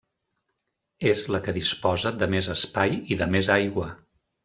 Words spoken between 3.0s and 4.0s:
i de més aigua.